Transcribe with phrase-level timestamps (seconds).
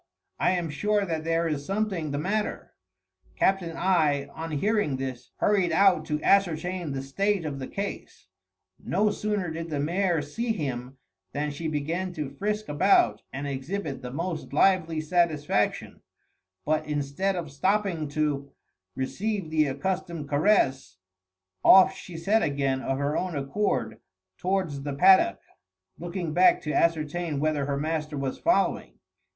[0.39, 2.73] I am sure that there is something the matter."
[3.35, 8.25] Captain I on hearing this hurried out to ascertain the state of the case.
[8.83, 10.97] No sooner did the mare see him
[11.33, 16.01] than she began to frisk about and exhibit the most lively satisfaction;
[16.65, 18.51] but instead of stopping to
[18.95, 20.97] receive the accustomed caress,
[21.63, 23.99] off she set again of her own accord
[24.39, 25.41] towards the paddock,
[25.99, 28.97] looking back to ascertain whether her master was following.